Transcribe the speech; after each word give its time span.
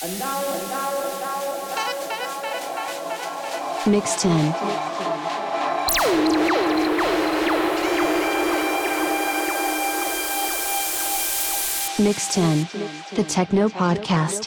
Mix 0.00 0.14
10. 4.22 4.54
Mix 11.98 12.32
10, 12.32 12.68
the 13.16 13.24
Techno 13.24 13.68
Podcast. 13.68 14.46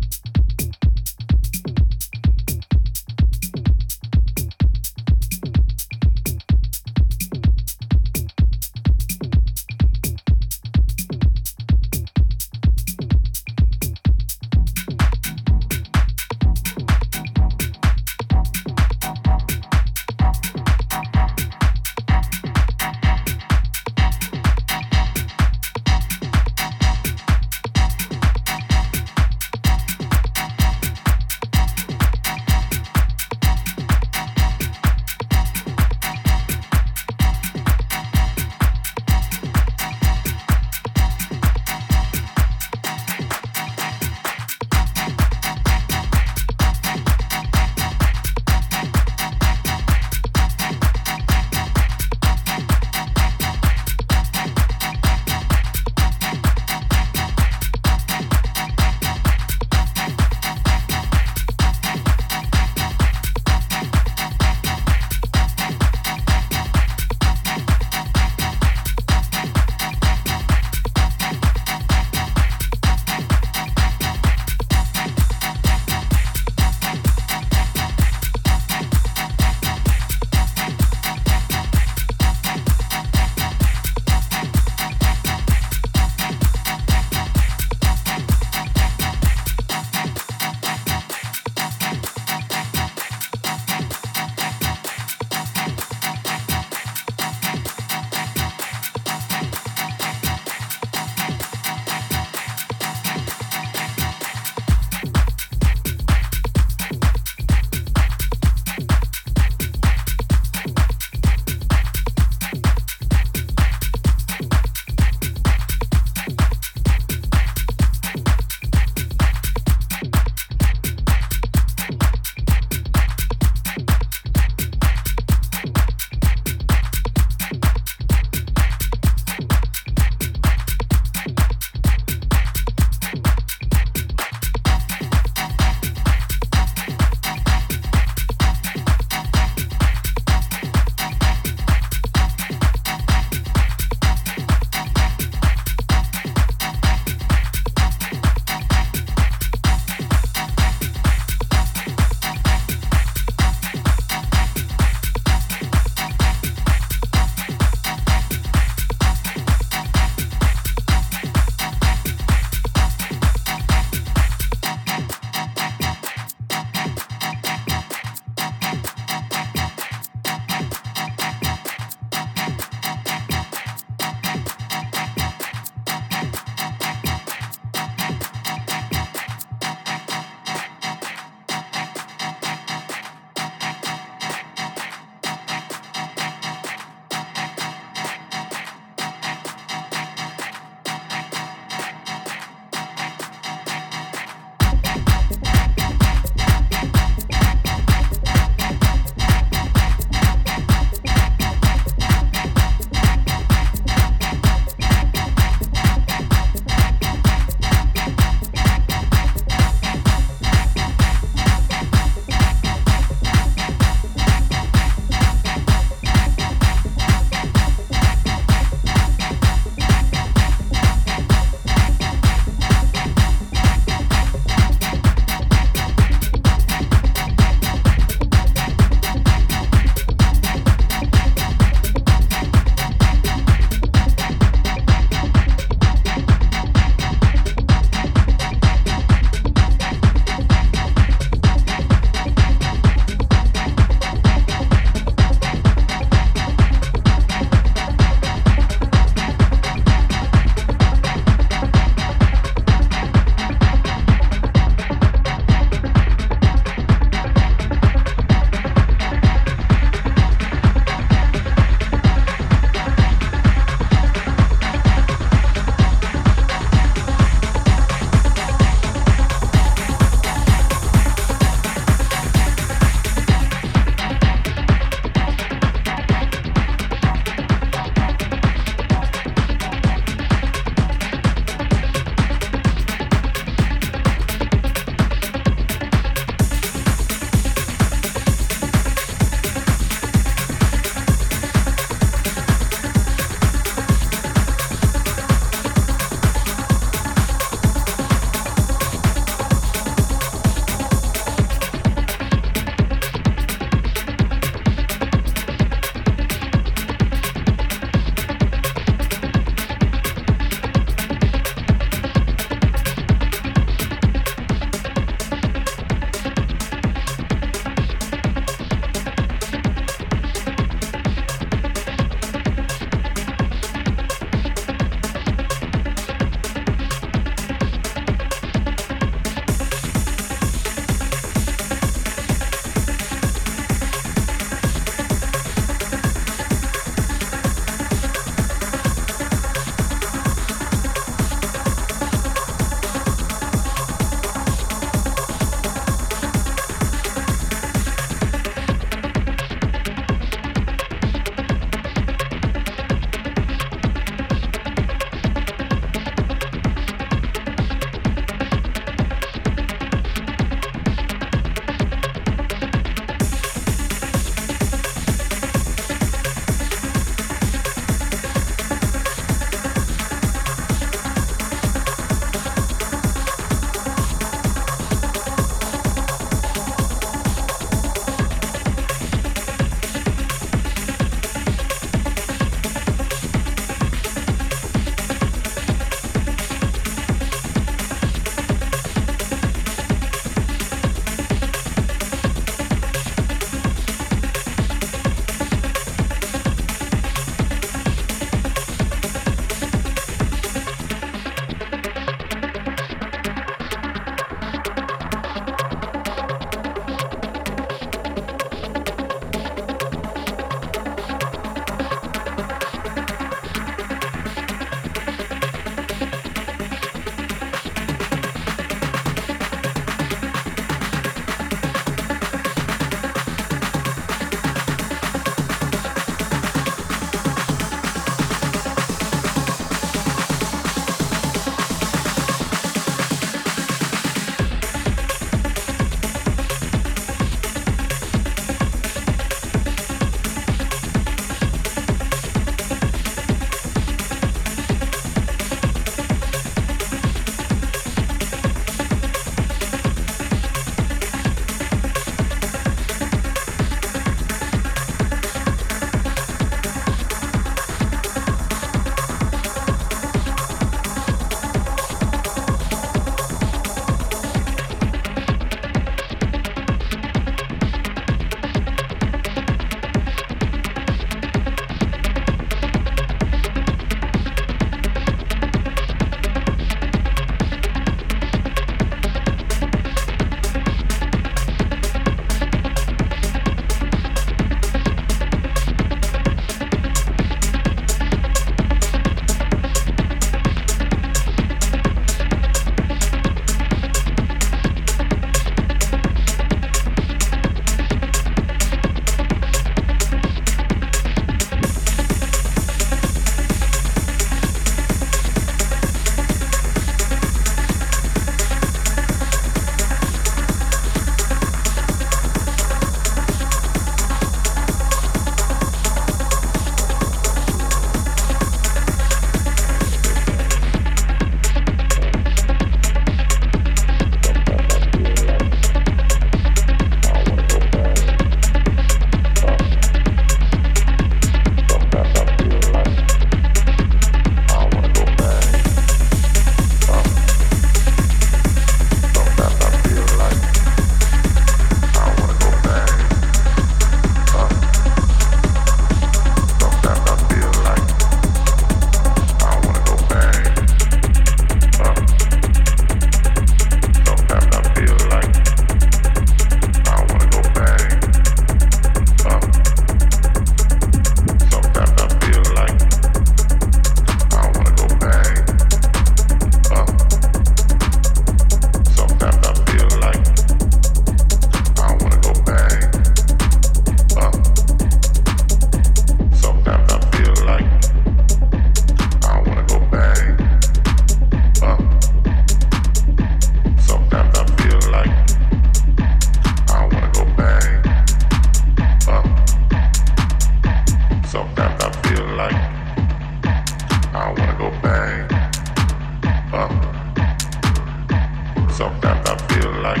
so 598.80 598.86
I 598.86 599.36
feel 599.52 599.72
like 599.82 600.00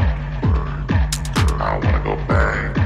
I 1.60 1.78
wanna 1.82 2.02
go 2.02 2.16
bang. 2.26 2.79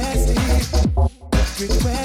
requested, 0.00 0.38
requested. 1.60 1.99